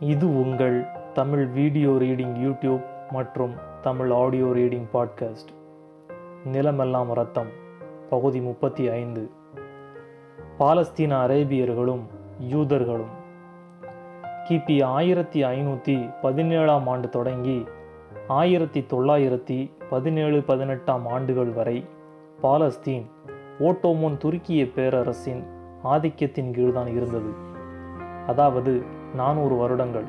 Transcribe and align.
இது 0.00 0.40
உங்கள் 0.40 0.86
Tamil 1.12 1.46
video 1.46 1.88
reading 1.88 2.34
YouTube 2.34 2.84
மற்றும் 3.10 3.54
தமிழ் 3.80 4.10
ஆடியோ 4.10 4.44
ரீடிங் 4.44 4.84
பாட்காஸ்ட். 4.92 5.50
நிலமெல்லாம் 6.44 7.12
ரத்தம் 7.12 7.46
பகுதி 8.10 8.40
முப்பத்தி 8.40 8.88
ஐந்து. 8.88 9.30
பாலஸ்தீன 10.58 11.16
அரேபியர்களும் 11.26 12.00
யூதர்களும். 12.50 13.10
கிபி 14.48 14.84
ஆயிரத்தி 14.84 15.42
ஐநூற்றி 15.42 16.14
பதினேழாம் 16.22 16.86
ஆண்டு 16.86 17.08
தொடங்கி 17.08 17.66
ஆயிரத்தி 18.28 18.80
தொள்ளாயிரத்தி 18.80 19.70
பதினேழு 19.90 20.42
பதினெட்டாம் 20.42 21.06
ஆண்டுகள் 21.06 21.50
வரை 21.50 21.84
பாலஸ்தீன் 22.42 23.06
ஓட்டோமோன் 23.58 24.16
துருக்கிய 24.16 24.72
பேரரசின் 24.72 25.44
ஆதிக்கத்தின் 25.84 26.52
கீழ்தான் 26.52 26.96
இருந்தது. 26.96 27.32
அதாவது 28.26 28.98
நானூறு 29.16 29.56
வருடங்கள். 29.56 30.04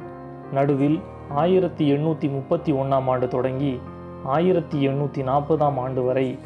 நடுவில் 0.53 0.99
ஆயிரத்தி 1.29 1.93
எண்ணூற்றி 1.93 2.31
முப்பத்தி 2.31 2.71
ஒன்றாம் 2.71 3.05
ஆண்டு 3.05 3.27
தொடங்கி 3.27 3.79
ஆயிரத்தி 4.23 4.87
எண்ணூற்றி 4.87 5.21
நாற்பதாம் 5.23 5.79
ஆண்டு 5.79 6.03
வரை 6.03 6.37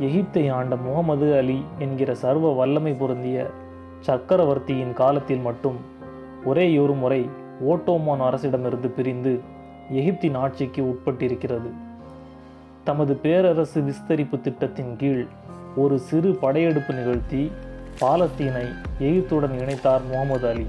எகிப்தை 0.00 0.52
ஆண்ட 0.52 0.76
முகமது 0.76 1.36
அலி 1.36 1.62
என்கிற 1.78 2.14
சர்வ 2.14 2.52
வல்லமை 2.52 2.92
பொருந்திய 2.92 3.50
சக்கரவர்த்தியின் 4.00 4.92
காலத்தில் 4.92 5.38
மட்டும் 5.38 5.76
ஒரேயொரு 6.46 6.98
முறை 6.98 7.28
ஓட்டோமான் 7.68 8.20
அரசிடமிருந்து 8.20 8.88
பிரிந்து 8.88 9.40
எகிப்தின் 9.92 10.36
ஆட்சிக்கு 10.36 10.82
உட்பட்டிருக்கிறது. 10.82 11.70
தமது 12.84 13.16
பேரரசு 13.16 13.80
விஸ்தரிப்பு 13.80 14.40
திட்டத்தின் 14.40 14.96
கீழ் 14.96 15.26
ஒரு 15.76 15.98
சிறு 15.98 16.34
படையெடுப்பு 16.40 16.94
நிகழ்த்தி 16.94 17.52
பாலஸ்தீனை 18.00 18.66
எகிப்துடன் 18.98 19.60
இணைத்தார் 19.60 20.04
முகமது 20.04 20.48
அலி. 20.48 20.66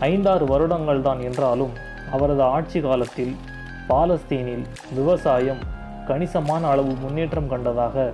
ஐந்தாறு 0.00 0.44
வருடங்கள் 0.46 1.02
தான் 1.02 1.20
என்றாலும் 1.20 1.74
அவரது 2.12 2.42
ஆட்சி 2.42 2.80
காலத்தில் 2.80 3.34
பாலஸ்தீனில் 3.88 4.64
விவசாயம் 4.94 5.62
கணிசமான 6.08 6.68
அளவு 6.68 6.92
முன்னேற்றம் 6.94 7.50
கண்டதாக 7.50 8.12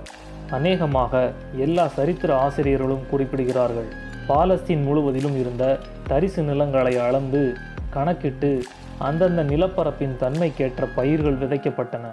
அநேகமாக 0.51 1.33
எல்லா 1.57 1.87
சரித்திர 1.87 2.35
ஆசிரியர்களும் 2.35 3.07
குறிப்பிடுகிறார்கள். 3.11 3.89
பாலஸ்தீன் 4.27 4.83
முழுவதிலும் 4.83 5.37
இருந்த 5.39 5.79
தரிசு 6.07 6.43
நிலங்களை 6.43 6.99
அளந்து 6.99 7.55
கணக்கிட்டு 7.89 8.61
அந்தந்த 8.99 9.43
நிலப்பரப்பின் 9.43 10.17
தன்மைக்கேற்ற 10.17 10.87
பயிர்கள் 10.95 11.33
விதைக்கப்பட்டன. 11.33 12.05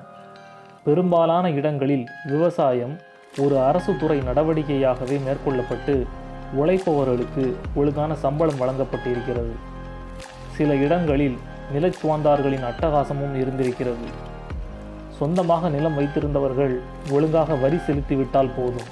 பெரும்பாலான 0.84 1.50
இடங்களில் 1.50 2.06
விவசாயம் 2.26 2.94
ஒரு 3.38 3.58
அரசு 3.60 3.96
துறை 3.96 4.18
நடவடிக்கையாகவே 4.18 5.18
மேற்கொள்ளப்பட்டு 5.26 6.06
உழைப்பவர்களுக்கு 6.56 7.54
ஒழுங்கான 7.74 8.14
சம்பளம் 8.14 8.56
வழங்கப்பட்டு 8.56 9.10
இருக்கிறது 9.10 9.54
சில 10.56 10.74
இடங்களில் 10.74 11.36
நிலச்சுவாந்தார்களின் 11.74 12.66
அட்டகாசமும் 12.68 13.34
இருந்திருக்கிறது. 13.34 14.06
சொந்தமாக 15.08 15.68
நிலம் 15.68 15.98
வைத்திருந்தவர்கள் 15.98 16.78
ஒழுங்காக 17.10 17.54
வரி 17.54 17.76
செலுத்திவிட்டால் 17.76 18.54
போதும். 18.56 18.88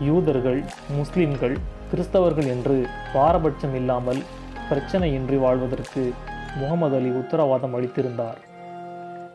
யூதர்கள் 0.00 0.62
முஸ்லிம்கள் 0.96 1.56
கிறிஸ்தவர்கள் 1.92 2.46
என்று 2.46 2.86
பாரபட்சம் 3.12 3.74
இல்லாமல் 3.74 4.22
பிரச்சனையின்றி 4.70 5.38
வாழ்வதற்கு 5.38 6.12
முகமது 6.56 6.96
அலி 6.96 7.10
உத்தரவாதம் 7.10 7.74
அளித்திருந்தார். 7.76 8.38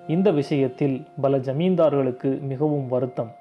இந்த 0.08 0.32
விஷயத்தில் 0.32 1.08
பல 1.22 1.38
ஜமீன்தார்களுக்கு 1.38 2.42
மிகவும் 2.42 2.88
வருத்தம். 2.88 3.32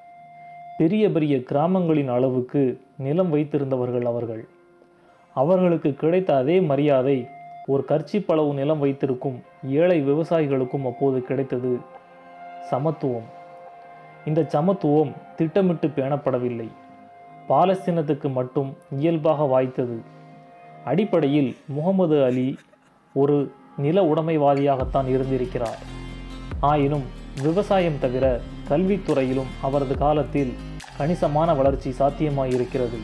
பெரிய 0.79 1.11
பெரிய 1.11 1.43
கிராமங்களின் 1.43 2.09
அளவுக்கு 2.09 2.81
நிலம் 2.99 3.35
வைத்திருந்தவர்கள் 3.35 4.03
அவர்கள். 4.03 4.47
அவர்களுக்கு 5.35 5.95
கிடைத்த 5.95 6.37
அதே 6.37 6.61
மரியாதை 6.61 7.27
ஒரு 7.67 7.85
கர்ச்சிப்பளவு 7.89 8.55
நிலம் 8.55 8.79
வைத்திருக்கும் 8.79 9.43
ஏழை 9.69 10.11
விவசாயிகளுக்கும் 10.11 10.87
அப்போது 10.87 11.23
கிடைத்தது 11.23 11.79
சமத்துவம். 12.63 13.29
இந்த 14.25 14.45
சமத்துவம் 14.45 15.13
திட்டமிட்டு 15.37 15.89
பேணப்படவில்லை. 15.89 16.69
பாலஸ்தீனத்துக்கு 17.49 18.33
மட்டும் 18.33 18.77
இயல்பாக 18.99 19.45
வாய்த்தது. 19.45 19.99
அடிப்படையில் 20.85 21.57
முகமது 21.67 22.25
அலி 22.25 22.59
ஒரு 23.15 23.53
நில 23.77 24.03
உடைமைவாதியாகத்தான் 24.03 25.09
இருந்திருக்கிறார். 25.09 25.79
ஆயினும் 26.61 27.03
விவசாயம் 27.43 27.99
தவிர 28.01 28.41
கல்வித்துறையிலும் 28.69 29.51
அவரது 29.63 29.97
காலத்தில் 29.97 30.53
கணிசமான 30.97 31.55
வளர்ச்சி 31.55 31.91
சாத்தியமாயிருக்கிறது. 31.99 32.99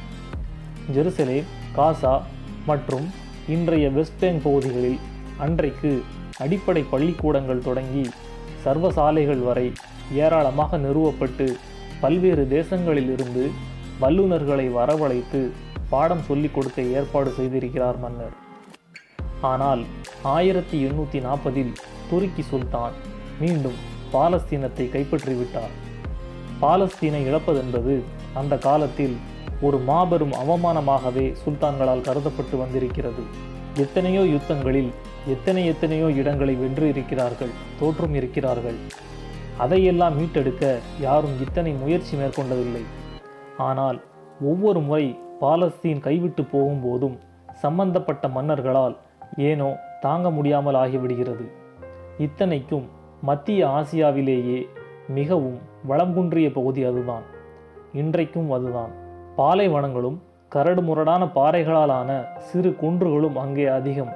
ஜெருசலேம் 0.94 1.48
காசா 1.76 2.22
மற்றும் 2.66 3.06
இன்றைய 3.48 3.90
வெஸ்ட் 3.90 4.18
பேங்க் 4.20 4.42
பகுதிகளில் 4.42 4.98
அன்றைக்கு 5.38 6.02
அடிப்படை 6.38 6.82
பள்ளிக்கூடங்கள் 6.82 7.62
தொடங்கி 7.62 8.10
சர்வசாலைகள் 8.64 9.42
வரை 9.42 9.72
ஏராளமாக 10.14 10.78
நிறுவப்பட்டு 10.78 11.46
பல்வேறு 12.00 12.44
தேசங்களிலிருந்து 12.50 13.50
வல்லுநர்களை 14.00 14.66
வரவழைத்து 14.70 15.50
பாடம் 15.88 16.22
சொல்லிக் 16.22 16.54
கொடுக்க 16.54 16.82
ஏற்பாடு 16.82 17.30
செய்திருக்கிறார் 17.30 17.98
மன்னர். 17.98 18.34
ஆனால் 19.40 19.82
ஆயிரத்தி 20.22 20.84
எண்ணூற்றி 20.86 21.20
நாற்பதில் 21.26 21.72
துருக்கி 22.10 22.42
சுல்தான் 22.42 22.92
மீண்டும் 23.40 23.78
பாலஸ்தீனத்தை 24.14 24.86
கைப்பற்றிவிட்டார். 24.94 25.74
பாலஸ்தீனை 26.62 27.20
இழப்பதென்பது 27.30 27.94
அந்த 28.40 28.54
காலத்தில் 28.68 29.16
ஒரு 29.66 29.78
மாபெரும் 29.88 30.34
அவமானமாகவே 30.42 31.26
சுல்தான்களால் 31.42 32.06
கருதப்பட்டு 32.08 32.56
வந்திருக்கிறது. 32.62 33.22
எத்தனையோ 33.84 34.22
யுத்தங்களில் 34.34 34.90
எத்தனை 35.34 35.62
எத்தனையோ 35.66 36.06
இடங்களை 36.20 36.54
வென்று 36.54 36.86
இருக்கிறார்கள் 36.92 37.52
தோற்றும் 37.80 38.14
இருக்கிறார்கள். 38.14 38.78
அதையெல்லாம் 39.64 40.16
மீட்டெடுக்க 40.18 40.64
யாரும் 41.06 41.36
இத்தனை 41.44 41.72
முயற்சி 41.82 42.14
மேற்கொண்டதில்லை. 42.16 42.84
ஆனால் 43.68 43.98
ஒவ்வொரு 44.50 44.80
முறை 44.88 45.06
பாலஸ்தீன் 45.40 46.04
கைவிட்டு 46.06 46.42
போகும்போதும் 46.52 47.16
சம்பந்தப்பட்ட 47.62 48.24
மன்னர்களால் 48.36 48.96
ஏனோ 49.48 49.68
தாங்க 50.00 50.30
முடியாமல் 50.30 50.78
ஆகிவிடுகிறது. 50.82 51.46
இத்தனைக்கும் 52.26 52.86
மத்திய 53.22 53.66
ஆசியாவிலேயே 53.66 54.68
மிகவும் 55.08 55.58
வளம் 55.86 56.14
குன்றிய 56.14 56.52
பகுதி 56.52 56.84
அதுதான். 56.84 57.22
இன்றைக்கும் 57.92 58.50
அதுதான். 58.50 58.90
பாலைவனங்களும் 59.36 60.18
கரடுமுரடான 60.54 61.30
பாறைகளாலான 61.34 62.38
சிறு 62.38 62.70
குன்றுகளும் 62.70 63.34
அங்கே 63.34 63.66
அதிகம். 63.66 64.12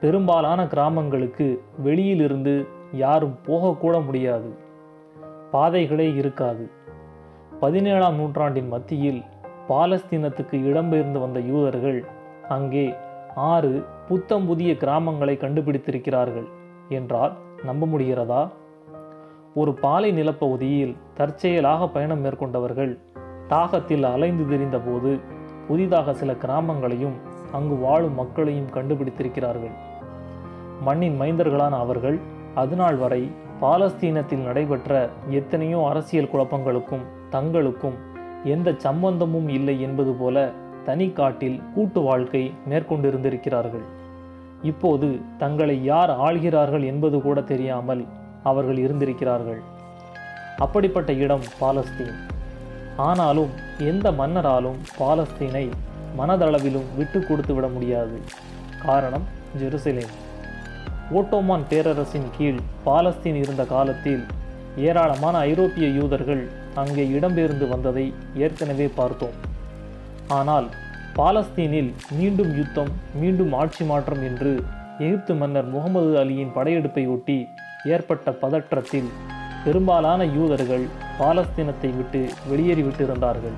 பெரும்பாலான 0.00 0.66
கிராமங்களுக்கு 0.66 1.62
வெளியிலிருந்து 1.78 2.68
யாரும் 2.92 3.38
போகக்கூட 3.46 4.00
முடியாது. 4.00 4.56
பாதைகளே 5.50 6.14
இருக்காது. 6.14 6.70
பதினேழாம் 7.60 8.14
நூற்றாண்டின் 8.14 8.68
மத்தியில் 8.68 9.22
பாலஸ்தீனத்துக்கு 9.68 10.52
இடம்பெயர்ந்து 10.52 11.20
வந்த 11.20 11.40
யூதர்கள் 11.40 12.04
அங்கே 12.48 12.94
ஆறு 13.34 13.84
புத்தம் 14.08 14.46
புதிய 14.46 14.72
கிராமங்களை 14.72 15.36
கண்டுபிடித்திருக்கிறார்கள் 15.36 16.48
என்றால் 16.88 17.36
நம்ப 17.66 17.86
முடிகிறதா? 17.86 18.42
ஒரு 19.54 19.72
பாலை 19.74 20.10
நிலப்பகுதியில் 20.12 20.96
தற்செயலாக 21.14 21.88
பயணம் 21.88 22.24
மேற்கொண்டவர்கள் 22.24 22.92
தாகத்தில் 23.48 24.06
அலைந்து 24.12 24.44
திரிந்தபோது 24.44 25.12
புதிதாக 25.68 26.14
சில 26.14 26.32
கிராமங்களையும் 26.32 27.16
அங்கு 27.52 27.76
வாழும் 27.76 28.14
மக்களையும் 28.14 28.72
கண்டுபிடித்திருக்கிறார்கள். 28.74 29.74
மண்ணின் 30.80 31.16
மைந்தர்களான 31.20 31.74
அவர்கள் 31.78 32.18
அதுநாள் 32.56 32.98
வரை 32.98 33.22
பாலஸ்தீனத்தில் 33.60 34.46
நடைபெற்ற 34.48 35.10
எத்தனையோ 35.30 35.80
அரசியல் 35.88 36.30
குழப்பங்களுக்கும் 36.32 37.04
தங்களுக்கும் 37.30 37.96
எந்த 38.44 38.74
சம்பந்தமும் 38.76 39.48
இல்லை 39.48 39.76
என்பது 39.80 40.12
போல 40.12 40.36
தனி 40.84 41.06
காட்டில் 41.10 41.62
கூட்டு 41.74 42.00
வாழ்க்கை 42.00 42.42
மேற்கொண்டிருந்திருக்கிறார்கள். 42.70 43.86
இப்போது 44.62 45.20
தங்களை 45.38 45.84
யார் 45.84 46.10
ஆள்கிறார்கள் 46.10 46.84
என்பது 46.84 47.22
கூட 47.22 47.40
தெரியாமல் 47.40 48.04
அவர்கள் 48.42 48.78
இருந்திருக்கிறார்கள். 48.78 49.60
அப்படிப்பட்ட 50.58 51.12
இடம் 51.12 51.44
பாலஸ்தீன். 51.60 52.16
ஆனாலும் 52.96 53.50
எந்த 53.78 54.12
மன்னராலும் 54.12 54.78
பாலஸ்தீனை 54.98 55.70
மனதளவிலும் 56.18 56.86
விட்டு 56.96 57.26
கொடுத்து 57.26 57.54
விட 57.54 57.68
முடியாது. 57.68 58.18
காரணம் 58.86 59.26
ஜெருசலேம். 59.60 60.14
ஓட்டோமான் 61.14 61.66
பேரரசின் 61.68 62.30
கீழ் 62.36 62.60
பாலஸ்தீன் 62.86 63.34
இருந்த 63.34 63.64
காலத்தில் 63.64 64.24
ஏராளமான 64.76 65.38
ஐரோப்பிய 65.38 65.88
யூதர்கள் 65.88 66.48
அங்கே 66.74 67.04
இடம்பெயர்ந்து 67.06 67.68
வந்ததை 67.68 68.14
ஏற்கனவே 68.34 68.90
பார்த்தோம். 68.94 69.36
ஆனால் 70.28 70.66
பாலஸ்தீனில் 71.18 71.90
மீண்டும் 72.18 72.50
யுத்தம் 72.56 72.90
மீண்டும் 73.20 73.52
ஆட்சி 73.58 73.84
மாற்றம் 73.90 74.22
என்று 74.28 74.50
எகிப்து 75.04 75.34
மன்னர் 75.40 75.68
முகமது 75.74 76.10
அலியின் 76.22 76.52
படையெடுப்பை 76.56 77.04
ஒட்டி 77.14 77.36
ஏற்பட்ட 77.94 78.32
பதற்றத்தில் 78.42 79.08
பெரும்பாலான 79.64 80.24
யூதர்கள் 80.36 80.84
பாலஸ்தீனத்தை 81.20 81.90
விட்டு 81.96 82.20
வெளியேறிவிட்டிருந்தார்கள். 82.50 83.56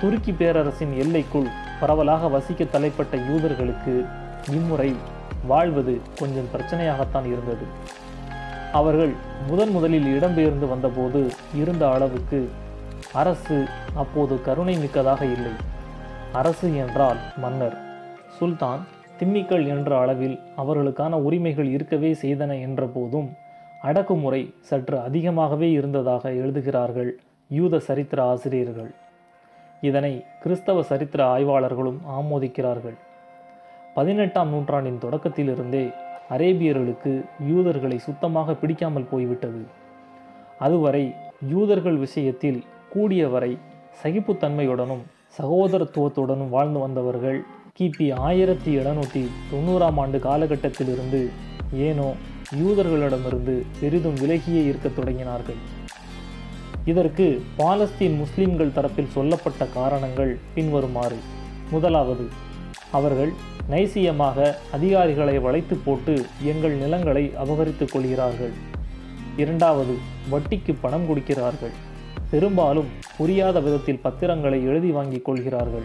துருக்கி 0.00 0.32
பேரரசின் 0.32 0.94
எல்லைக்குள் 1.02 1.50
பரவலாக 1.80 2.28
வசிக்க 2.36 2.64
தலைப்பட்ட 2.64 3.16
யூதர்களுக்கு 3.28 3.94
இம்முறை 4.56 4.90
வாழ்வது 5.52 5.94
கொஞ்சம் 6.20 6.50
பிரச்சனையாகத்தான் 6.54 7.28
இருந்தது. 7.34 7.66
அவர்கள் 8.80 9.14
முதன் 9.48 9.72
முதலில் 9.76 10.10
இடம்பெயர்ந்து 10.16 10.68
வந்தபோது 10.74 11.22
இருந்த 11.62 11.84
அளவுக்கு 11.94 12.40
அரசு 13.22 13.58
அப்போது 14.02 14.36
கருணை 14.48 14.76
மிக்கதாக 14.84 15.24
இல்லை. 15.36 15.54
அரசு 16.38 16.68
என்றால் 16.76 17.20
மன்னர். 17.42 17.76
சுல்தான் 18.36 18.80
திம்மிக்கள் 19.18 19.64
என்ற 19.74 19.90
அளவில் 20.02 20.36
அவர்களுக்கான 20.62 21.14
உரிமைகள் 21.26 21.68
இருக்கவே 21.74 22.10
செய்தன 22.22 22.52
என்ற 22.66 22.86
போதும் 22.94 23.28
அடக்குமுறை 23.82 24.42
சற்று 24.68 24.96
அதிகமாகவே 25.00 25.68
இருந்ததாக 25.70 26.32
எழுதுகிறார்கள் 26.42 27.10
யூத 27.50 27.78
சரித்திர 27.88 28.20
ஆசிரியர்கள். 28.32 28.90
இதனை 29.80 30.12
கிறிஸ்தவ 30.42 30.82
சரித்திர 30.82 31.20
ஆய்வாளர்களும் 31.34 32.00
ஆமோதிக்கிறார்கள். 32.18 32.96
பதினெட்டாம் 33.94 34.48
நூற்றாண்டின் 34.48 35.02
தொடக்கத்திலிருந்தே 35.04 35.84
அரேபியர்களுக்கு 36.34 37.12
யூதர்களை 37.50 37.98
சுத்தமாக 37.98 38.54
பிடிக்காமல் 38.54 39.10
போய்விட்டது. 39.10 39.62
அதுவரை 40.58 41.04
யூதர்கள் 41.54 41.98
விஷயத்தில் 42.06 42.60
கூடியவரை 42.94 43.52
சகிப்புத்தன்மையுடனும் 44.02 45.04
சகோதரத்துவத்துடனும் 45.34 46.48
வாழ்ந்து 46.48 46.78
வந்தவர்கள் 46.78 47.38
கிபி 47.78 48.06
ஆயிரத்தி 48.14 48.78
எழுநூற்றி 48.78 49.22
தொண்ணூறாம் 49.52 49.98
ஆண்டு 49.98 50.18
காலகட்டத்திலிருந்து 50.18 51.20
ஏனோ 51.72 52.12
யூதர்களிடமிருந்து 52.60 53.54
பெரிதும் 53.80 54.14
விலகியே 54.14 54.62
இருக்கத் 54.64 54.96
தொடங்கினார்கள். 54.98 55.60
இதற்கு 56.84 57.42
பாலஸ்தீன் 57.58 58.16
முஸ்லிம்கள் 58.16 58.74
தரப்பில் 58.76 59.08
சொல்லப்பட்ட 59.08 59.66
காரணங்கள் 59.66 60.38
பின்வருமாறு. 60.54 61.18
முதலாவது 61.70 62.26
அவர்கள் 62.90 63.32
நைசியமாக 63.70 64.54
அதிகாரிகளை 64.72 65.38
வளைத்து 65.38 65.76
போட்டு 65.76 66.14
எங்கள் 66.42 66.76
நிலங்களை 66.76 67.32
அபகரித்துக் 67.44 67.92
கொள்கிறார்கள். 67.92 68.54
இரண்டாவது 69.36 69.96
வட்டிக்கு 70.30 70.74
பணம் 70.80 71.06
கொடுக்கிறார்கள். 71.06 71.74
பெரும்பாலும் 72.36 72.88
புரியாத 73.18 73.60
விதத்தில் 73.60 74.00
பத்திரங்களை 74.02 74.64
எழுதி 74.64 74.90
வாங்கிக் 74.90 75.24
கொள்கிறார்கள். 75.24 75.84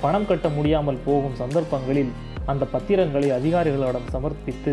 பணம் 0.00 0.26
கட்ட 0.26 0.48
முடியாமல் 0.48 0.98
போகும் 1.04 1.34
சந்தர்ப்பங்களில் 1.34 2.10
அந்த 2.46 2.64
பத்திரங்களை 2.64 3.28
அதிகாரிகளிடம் 3.30 4.08
சமர்ப்பித்து 4.14 4.72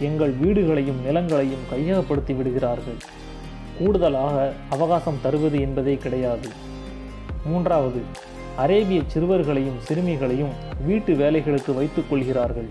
எங்கள் 0.00 0.32
வீடுகளையும் 0.42 1.00
நிலங்களையும் 1.06 1.66
கையகப்படுத்தி 1.72 2.36
விடுகிறார்கள். 2.36 2.98
கூடுதலாக 3.78 4.52
அவகாசம் 4.70 5.20
தருவது 5.22 5.60
என்பதே 5.60 5.94
கிடையாது. 5.96 6.48
மூன்றாவது 7.46 8.02
அரேபிய 8.56 9.00
சிறுவர்களையும் 9.14 9.78
சிறுமிகளையும் 9.78 10.52
வீட்டு 10.86 11.14
வேலைகளுக்கு 11.14 11.74
வைத்துக் 11.74 12.10
கொள்கிறார்கள். 12.10 12.68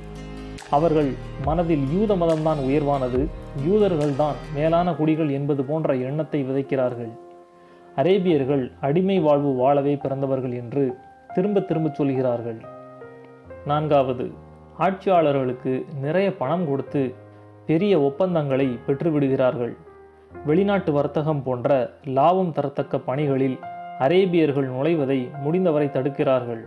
அவர்கள் 0.69 1.11
மனதில் 1.45 1.83
யூத 1.95 2.15
மதம்தான் 2.15 2.61
உயர்வானது 2.67 3.21
யூதர்கள்தான் 3.67 4.39
மேலான 4.55 4.93
குடிகள் 4.93 5.29
என்பது 5.29 5.63
போன்ற 5.63 5.95
எண்ணத்தை 5.95 6.41
விதைக்கிறார்கள். 6.43 7.13
அரேபியர்கள் 7.95 8.71
அடிமை 8.81 9.19
வாழ்வு 9.19 9.53
வாழவே 9.53 9.95
பிறந்தவர்கள் 9.95 10.53
என்று 10.53 10.95
திரும்ப 11.33 11.59
திரும்ப 11.59 11.89
சொல்கிறார்கள். 11.89 12.61
நான்காவது 13.65 14.31
ஆட்சியாளர்களுக்கு 14.79 15.85
நிறைய 16.01 16.35
பணம் 16.35 16.67
கொடுத்து 16.67 17.13
பெரிய 17.65 18.01
ஒப்பந்தங்களை 18.01 18.79
பெற்றுவிடுகிறார்கள். 18.87 19.73
வெளிநாட்டு 20.45 20.91
வர்த்தகம் 20.91 21.43
போன்ற 21.43 21.93
லாபம் 22.03 22.53
தரத்தக்க 22.53 22.97
பணிகளில் 23.05 23.59
அரேபியர்கள் 23.99 24.67
நுழைவதை 24.69 25.39
முடிந்தவரை 25.41 25.87
தடுக்கிறார்கள். 25.87 26.63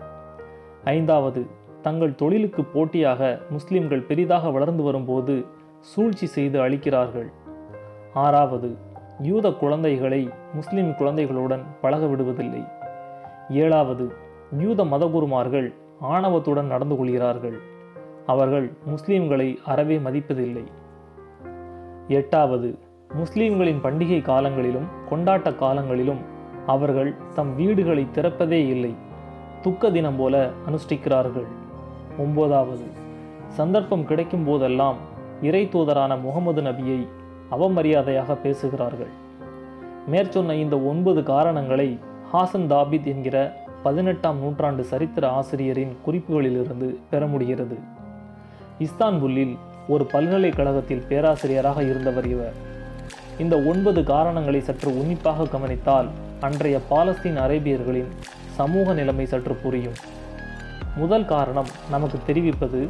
ஐந்தாவது 0.84 1.46
தங்கள் 1.82 2.14
தொழிலுக்கு 2.14 2.64
போட்டியாக 2.64 3.40
முஸ்லிம்கள் 3.50 4.02
பெரிதாக 4.02 4.50
வளர்ந்து 4.50 4.82
வரும்போது 4.82 5.46
சூழ்ச்சி 5.80 6.26
செய்து 6.26 6.60
அளிக்கிறார்கள். 6.60 7.28
ஆறாவது 8.14 8.70
யூத 9.22 9.52
குழந்தைகளை 9.52 10.30
முஸ்லிம் 10.52 10.94
குழந்தைகளுடன் 10.94 11.62
பழக 11.80 12.06
விடுவதில்லை. 12.06 12.68
ஏழாவது 13.50 14.12
யூத 14.58 14.84
மதகுருமார்கள் 14.84 15.74
ஆணவத்துடன் 16.00 16.66
நடந்து 16.66 16.96
கொள்கிறார்கள். 16.96 17.58
அவர்கள் 18.26 18.72
முஸ்லிம்களை 18.86 19.56
அறவே 19.64 19.98
மதிப்பதில்லை. 19.98 20.64
எட்டாவது 22.08 22.78
முஸ்லிம்களின் 23.14 23.82
பண்டிகை 23.82 24.22
காலங்களிலும் 24.22 24.86
கொண்டாட்ட 25.10 25.54
காலங்களிலும் 25.54 26.18
அவர்கள் 26.66 27.14
தம் 27.34 27.56
வீடுகளை 27.56 28.06
திறப்பதே 28.14 28.68
இல்லை. 28.68 28.94
துக்க 29.62 29.90
தினம் 29.90 30.16
போல 30.16 30.50
அனுஷ்டிக்கிறார்கள். 30.70 31.46
ஒன்பதாவது 32.18 32.86
சந்தர்ப்பம் 33.48 34.04
கிடைக்கும் 34.04 34.44
போதெல்லாம் 34.44 34.96
இறை 35.42 35.68
தூதரான 35.72 36.20
முகமது 36.20 36.62
நபியை 36.62 37.06
அவமரியாதையாக 37.50 38.34
பேசுகிறார்கள். 38.34 39.24
மேற்சொன்ன 40.10 40.52
இந்த 40.52 40.78
ஒன்பது 40.78 41.22
காரணங்களை 41.22 41.98
ஹாசன் 42.32 42.68
தாபித் 42.68 43.04
என்கிற 43.04 43.64
பதினெட்டாம் 43.82 44.38
நூற்றாண்டு 44.38 44.84
சரித்திர 44.84 45.28
ஆசிரியரின் 45.28 45.96
குறிப்புகளிலிருந்து 46.06 46.94
பெற 47.10 47.26
முடிகிறது. 47.26 47.78
இஸ்தான்புல்லில் 48.78 49.56
ஒரு 49.88 50.04
பல்கலைக்கழகத்தில் 50.04 51.04
பேராசிரியராக 51.08 51.82
இருந்தவர் 51.82 52.28
இவர். 52.28 52.52
இந்த 53.38 53.56
ஒன்பது 53.56 54.04
காரணங்களை 54.04 54.60
சற்று 54.60 54.98
உன்னிப்பாக 54.98 55.44
கவனித்தால் 55.44 56.08
அன்றைய 56.40 56.78
பாலஸ்தீன் 56.90 57.40
அரேபியர்களின் 57.40 58.08
சமூக 58.46 58.92
நிலைமை 58.92 59.26
சற்று 59.26 59.54
புரியும். 59.54 59.92
முதல் 60.96 61.24
காரணம் 61.24 61.66
நமக்கு 61.90 62.18
தெரிவிப்பது 62.26 62.88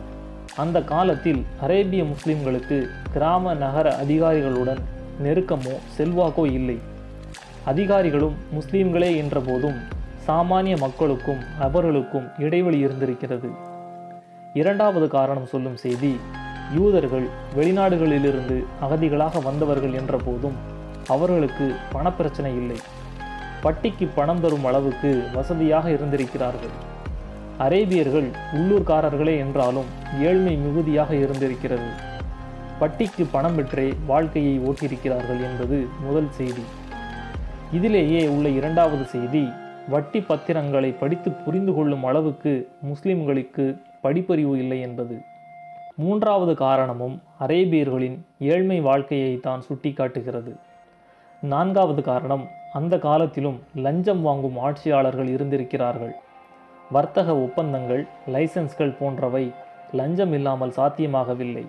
அந்த 0.57 0.83
காலத்தில் 0.83 1.45
அரேபிய 1.61 2.05
முஸ்லிம்களுக்கு 2.05 2.89
கிராம 3.13 3.55
நகர 3.55 3.97
அதிகாரிகளுடன் 3.97 4.81
நெருக்கமோ 5.23 5.75
செல்வாக்கோ 5.99 6.45
இல்லை. 6.53 6.79
அதிகாரிகளும் 7.65 8.37
முஸ்லீம்களே 8.55 9.17
என்ற 9.17 9.41
போதும் 9.41 9.79
சாமானிய 10.27 10.79
மக்களுக்கும் 10.79 11.43
அவர்களுக்கும் 11.59 12.27
இடைவெளி 12.39 12.79
இருந்திருக்கிறது. 12.79 13.51
இரண்டாவது 14.53 15.09
காரணம் 15.09 15.47
சொல்லும் 15.47 15.77
செய்தி 15.77 16.17
யூதர்கள் 16.77 17.27
வெளிநாடுகளிலிருந்து 17.57 18.65
அகதிகளாக 18.83 19.43
வந்தவர்கள் 19.43 19.93
என்ற 19.93 20.17
போதும் 20.17 20.57
அவர்களுக்கு 21.07 21.75
பணப்பிரச்சனை 21.93 22.53
இல்லை. 22.63 22.79
பட்டிக்கு 23.63 24.09
பணம் 24.15 24.41
தரும் 24.41 24.65
அளவுக்கு 24.65 25.23
வசதியாக 25.35 25.91
இருந்திருக்கிறார்கள். 25.91 26.75
அரேபியர்கள் 27.59 28.27
உள்ளூர்காரர்களே 28.53 29.37
என்றாலும் 29.37 29.87
ஏழ்மை 30.21 30.57
மிகுதியாக 30.57 31.15
இருந்திருக்கிறது. 31.15 31.89
பட்டிக்கு 32.79 33.27
பணம் 33.31 33.55
பெற்றே 33.55 33.95
வாழ்க்கையை 34.07 34.61
ஓட்டியிருக்கிறார்கள் 34.61 35.41
என்பது 35.43 35.87
முதல் 36.01 36.31
செய்தி. 36.31 36.65
இதிலேயே 37.73 38.29
உள்ள 38.29 38.49
இரண்டாவது 38.49 39.05
செய்தி 39.05 39.49
வட்டி 39.89 40.21
பத்திரங்களை 40.21 40.91
படித்து 40.91 41.33
புரிந்து 41.33 41.75
கொள்ளும் 41.75 42.05
அளவுக்கு 42.05 42.69
முஸ்லிம்களுக்கு 42.83 43.81
படிப்பறிவு 44.03 44.57
இல்லை 44.57 44.81
என்பது. 44.81 45.21
மூன்றாவது 45.97 46.55
காரணமும் 46.55 47.23
அரேபியர்களின் 47.41 48.19
ஏழ்மை 48.39 48.81
வாழ்க்கையை 48.81 49.41
தான் 49.41 49.63
சுட்டிக்காட்டுகிறது. 49.69 50.55
நான்காவது 51.41 52.03
காரணம் 52.03 52.47
அந்த 52.73 52.99
காலத்திலும் 52.99 53.61
லஞ்சம் 53.75 54.23
வாங்கும் 54.23 54.59
ஆட்சியாளர்கள் 54.59 55.29
இருந்திருக்கிறார்கள். 55.29 56.15
வர்த்தக 56.95 57.29
ஒப்பந்தங்கள் 57.37 58.07
லைசன்ஸ்கள் 58.27 58.97
போன்றவை 58.99 59.53
லஞ்சம் 59.93 60.33
இல்லாமல் 60.33 60.75
சாத்தியமாகவில்லை. 60.77 61.65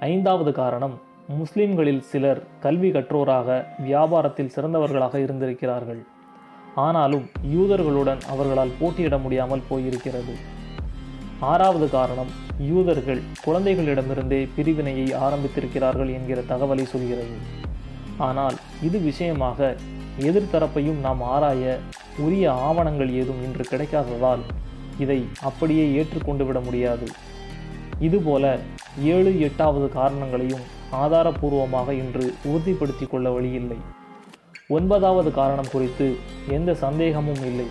ஐந்தாவது 0.00 0.52
காரணம் 0.52 0.94
முஸ்லிம்களில் 1.38 2.00
சிலர் 2.00 2.40
கல்வி 2.60 2.90
கற்றோராக 2.90 3.64
வியாபாரத்தில் 3.86 4.52
சிறந்தவர்களாக 4.56 5.14
இருந்திருக்கிறார்கள். 5.14 6.00
ஆனாலும் 6.74 7.26
யூதர்களுடன் 7.54 8.20
அவர்களால் 8.32 8.76
போட்டியிட 8.80 9.18
முடியாமல் 9.18 9.66
போயிருக்கிறது. 9.70 10.34
ஆறாவது 11.40 11.90
காரணம் 11.90 12.30
யூதர்கள் 12.70 13.20
குழந்தைகளிடமிருந்தே 13.46 14.48
பிரிவினையை 14.56 15.06
ஆரம்பித்திருக்கிறார்கள் 15.26 16.10
என்கிற 16.18 16.40
தகவலை 16.40 16.84
சொல்கிறது. 16.84 17.36
ஆனால் 18.18 18.56
இது 18.82 19.00
விஷயமாக 19.00 19.76
எதிர்த்தரப்பையும் 20.18 21.00
நாம் 21.00 21.22
ஆராய 21.22 21.78
உரிய 22.24 22.46
ஆவணங்கள் 22.66 23.10
ஏதும் 23.20 23.42
இன்று 23.46 23.64
கிடைக்காததால் 23.70 24.42
இதை 24.98 25.18
அப்படியே 25.48 25.84
ஏற்றுக்கொண்டு 25.98 26.44
விட 26.46 26.58
முடியாது. 26.60 27.06
இதுபோல 28.06 28.44
ஏழு 29.14 29.32
எட்டாவது 29.46 29.86
காரணங்களையும் 29.98 30.64
ஆதாரபூர்வமாக 31.02 31.90
இன்று 32.02 32.24
உறுதிப்படுத்தி 32.50 33.06
கொள்ள 33.08 33.30
வழியில்லை. 33.30 33.78
ஒன்பதாவது 34.76 35.30
காரணம் 35.38 35.70
குறித்து 35.72 36.06
எந்த 36.56 36.70
சந்தேகமும் 36.84 37.42
இல்லை. 37.50 37.68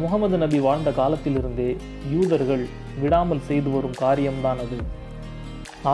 முகமது 0.00 0.36
நபி 0.42 0.58
வாழ்ந்த 0.66 0.90
காலத்திலிருந்தே 0.90 1.70
யூதர்கள் 2.12 2.64
விடாமல் 3.02 3.46
செய்து 3.48 3.70
வரும் 3.70 3.96
காரியம்தான் 4.04 4.60
அது. 4.64 4.78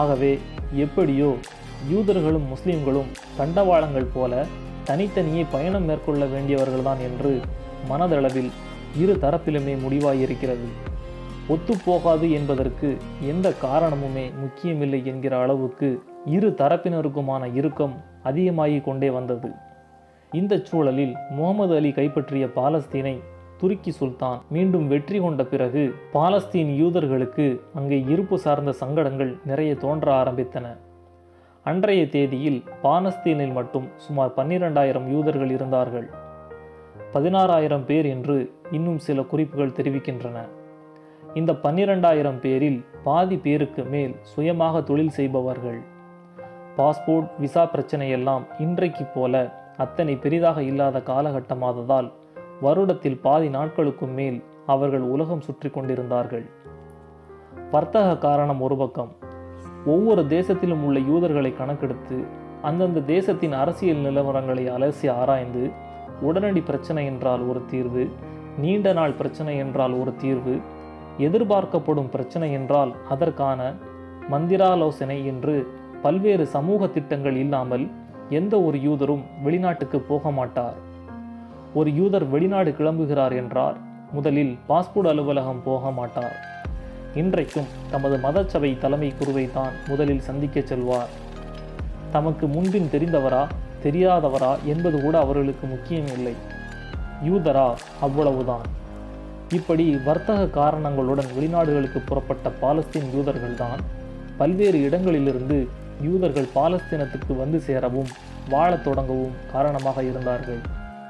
ஆகவே 0.01 0.33
எப்படியோ 0.85 1.29
யூதர்களும் 1.91 2.47
முஸ்லிம்களும் 2.53 3.09
தண்டவாளங்கள் 3.39 4.13
போல 4.13 4.43
தனித்தனியே 4.89 5.43
பயணம் 5.51 5.87
மேற்கொள்ள 5.89 6.23
வேண்டியவர்கள்தான் 6.25 7.01
என்று 7.07 7.31
மனதளவில் 7.89 8.51
இரு 8.97 9.13
தரப்பிலுமே 9.13 9.75
முடிவாயிருக்கிறது. 9.83 10.67
ஒத்துப்போகாது 11.49 12.31
என்பதற்கு 12.31 12.97
எந்த 13.21 13.53
காரணமுமே 13.63 14.35
முக்கியமில்லை 14.35 15.05
என்கிற 15.05 15.39
அளவுக்கு 15.39 16.03
இரு 16.25 16.49
தரப்பினருக்குமான 16.49 17.55
இறுக்கம் 17.55 17.93
அதிகமாகிக் 18.23 18.83
கொண்டே 18.83 19.09
வந்தது. 19.09 19.51
இந்த 20.31 20.57
சூழலில் 20.57 21.15
முகமது 21.29 21.75
அலி 21.75 21.91
கைப்பற்றிய 21.91 22.47
பாலஸ்தீனை 22.55 23.19
துருக்கி 23.57 23.91
சுல்தான் 23.91 24.41
மீண்டும் 24.49 24.87
வெற்றி 24.87 25.19
கொண்ட 25.19 25.43
பிறகு 25.43 25.93
பாலஸ்தீன் 26.13 26.71
யூதர்களுக்கு 26.81 27.59
அங்கே 27.73 27.99
இருப்பு 27.99 28.39
சார்ந்த 28.39 28.71
சங்கடங்கள் 28.71 29.37
நிறைய 29.45 29.75
தோன்ற 29.75 30.23
ஆரம்பித்தன. 30.23 30.77
அன்றைய 31.63 32.07
தேதியில் 32.09 32.63
பாலஸ்தீனில் 32.83 33.51
மட்டும் 33.51 33.87
சுமார் 33.97 34.31
பன்னிரெண்டாயிரம் 34.37 35.07
யூதர்கள் 35.07 35.49
இருந்தார்கள். 35.49 36.09
பதினாறாயிரம் 37.13 37.85
பேர் 37.85 38.05
என்று 38.05 38.35
இன்னும் 38.71 38.97
சில 38.97 39.21
குறிப்புகள் 39.21 39.77
தெரிவிக்கின்றன. 39.77 40.37
இந்த 41.33 41.51
பன்னிரெண்டாயிரம் 41.53 42.39
பேரில் 42.39 42.85
பாதி 43.03 43.37
பேருக்கு 43.37 43.83
மேல் 43.83 44.13
சுயமாக 44.21 44.81
தொழில் 44.81 45.09
செய்பவர்கள். 45.09 45.79
பாஸ்போர்ட் 46.77 47.29
விசா 47.37 47.63
பிரச்சனையெல்லாம் 47.73 48.43
இன்றைக்கு 48.59 49.05
போல 49.05 49.33
அத்தனை 49.77 50.15
பெரிதாக 50.15 50.63
இல்லாத 50.63 50.99
காலகட்டமாததால் 50.99 52.09
வருடத்தில் 52.61 53.21
பாதி 53.21 53.49
நாட்களுக்கும் 53.49 54.13
மேல் 54.13 54.43
அவர்கள் 54.65 55.01
உலகம் 55.01 55.41
சுற்றி 55.41 55.69
கொண்டிருந்தார்கள். 55.69 56.45
வர்த்தக 57.71 58.17
காரணம் 58.17 58.61
ஒரு 58.61 58.75
பக்கம். 58.75 59.11
ஒவ்வொரு 59.85 60.21
தேசத்திலும் 60.21 60.83
உள்ள 60.83 60.99
யூதர்களை 60.99 61.53
கணக்கெடுத்து 61.53 62.17
அந்தந்த 62.61 62.99
தேசத்தின் 63.01 63.53
அரசியல் 63.53 64.03
நிலவரங்களை 64.07 64.65
அலசி 64.75 65.07
ஆராய்ந்து 65.09 65.63
உடனடி 66.19 66.61
பிரச்சனை 66.61 67.05
என்றால் 67.05 67.43
ஒரு 67.49 67.61
தீர்வு 67.71 68.03
நீண்ட 68.57 68.93
நாள் 68.93 69.13
பிரச்சனை 69.13 69.57
என்றால் 69.57 69.93
ஒரு 69.93 70.11
தீர்வு 70.15 70.55
எதிர்பார்க்கப்படும் 71.17 72.09
பிரச்சனை 72.09 72.51
என்றால் 72.51 72.91
அதற்கான 73.09 73.73
மந்திராலோசனை 74.29 75.17
என்று 75.25 75.55
பல்வேறு 76.03 76.45
சமூக 76.47 76.87
திட்டங்கள் 76.87 77.35
இல்லாமல் 77.35 77.85
எந்த 78.29 78.53
ஒரு 78.61 78.77
யூதரும் 78.77 79.23
வெளிநாட்டுக்கு 79.43 79.99
போக 79.99 80.31
மாட்டார். 80.31 80.77
ஒரு 81.73 81.89
யூதர் 81.93 82.25
வெளிநாடு 82.29 82.71
கிளம்புகிறார் 82.71 83.35
என்றார் 83.41 83.77
முதலில் 84.11 84.53
பாஸ்போர்ட் 84.69 85.09
அலுவலகம் 85.11 85.61
போக 85.63 85.91
மாட்டார். 85.91 86.35
இன்றைக்கும் 87.13 87.69
தமது 87.91 88.15
மதச்சபை 88.17 88.71
தலைமை 88.79 89.09
குருவை 89.19 89.45
தான் 89.53 89.73
முதலில் 89.87 90.25
சந்திக்க 90.27 90.61
செல்வார். 90.61 91.11
தமக்கு 92.11 92.47
முன்பின் 92.47 92.89
தெரிந்தவரா? 92.93 93.43
தெரியாதவரா 93.83 94.63
என்பது 94.63 95.01
கூட 95.01 95.19
அவர்களுக்கு 95.19 95.67
முக்கியம் 95.67 96.07
இல்லை. 96.07 96.35
யூதரா 97.25 97.73
அவ்வளவுதான். 98.01 98.79
இப்படி 99.49 99.99
வர்த்தக 100.05 100.47
காரணங்களுடன் 100.47 101.25
வெளிநாடுகளுக்கு 101.39 102.01
புறப்பட்ட 102.05 102.51
பாலஸ்தீன் 102.61 103.09
யூதர்கள்தான் 103.15 103.79
பல்வேறு 104.37 104.81
இடங்களிலிருந்து 104.81 105.67
யூதர்கள் 106.01 106.47
பாலஸ்தீனத்துக்கு 106.55 107.37
வந்து 107.37 107.59
சேரவும் 107.59 108.07
வாழத் 108.49 108.87
தொடங்கவும் 108.87 109.33
காரணமாக 109.51 110.03
இருந்தார்கள். 110.03 110.59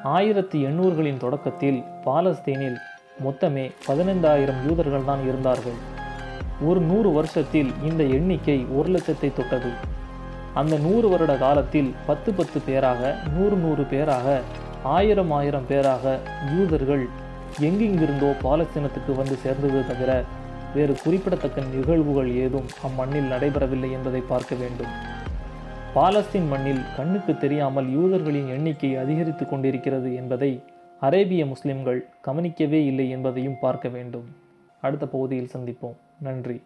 ஆயிரத்தி 0.04 0.66
எண்ணூறுகளின் 0.66 1.18
தொடக்கத்தில் 1.18 1.84
பாலஸ்தீனில் 2.06 2.78
மொத்தமே 3.24 3.72
பதினைந்தாயிரம் 3.88 4.68
யூதர்கள் 4.68 5.06
தான் 5.06 5.24
இருந்தார்கள். 5.24 5.80
ஒரு 6.62 6.80
நூறு 6.80 7.12
வருஷத்தில் 7.12 7.72
இந்த 7.90 8.04
எண்ணிக்கை 8.04 8.66
ஒரு 8.66 8.90
லட்சத்தை 8.90 9.34
தொட்டது. 9.34 9.72
அந்த 10.54 10.78
நூறு 10.78 11.10
வருட 11.10 11.38
காலத்தில் 11.38 11.94
பத்து 12.06 12.34
பத்து 12.34 12.62
பேராக 12.66 13.16
நூறு 13.38 13.56
நூறு 13.56 13.84
பேராக 13.84 14.42
ஆயிரம் 14.84 15.32
ஆயிரம் 15.32 15.68
பேராக 15.68 16.20
யூதர்கள் 16.58 17.08
எங்கெங்கிருந்தோ 17.60 18.30
பாலஸ்தீனத்துக்கு 18.44 19.16
வந்து 19.16 19.36
சேர்ந்தது 19.36 19.88
தவிர 19.88 20.24
வேறு 20.74 20.94
குறிப்பிடத்தக்க 21.04 21.62
நிகழ்வுகள் 21.62 22.36
ஏதும் 22.36 22.66
அம்மண்ணில் 22.84 23.32
நடைபெறவில்லை 23.32 23.92
என்பதை 23.92 24.22
பார்க்க 24.22 24.56
வேண்டும். 24.56 24.92
பாலஸ்தீன் 25.96 26.48
மண்ணில் 26.48 26.82
கண்ணுக்கு 26.96 27.38
தெரியாமல் 27.38 27.86
யூதர்களின் 27.86 28.48
எண்ணிக்கை 28.48 28.96
அதிகரித்து 28.96 29.48
கொண்டிருக்கிறது 29.48 30.16
என்பதை 30.16 30.64
அரேபிய 31.00 31.46
முஸ்லிம்கள் 31.46 32.10
கவனிக்கவே 32.22 32.86
இல்லை 32.86 33.10
என்பதையும் 33.10 33.60
பார்க்க 33.60 33.90
வேண்டும். 33.90 34.26
அடுத்த 34.82 35.08
பகுதியில் 35.08 35.50
சந்திப்போம். 35.54 35.96
நன்றி. 36.20 36.62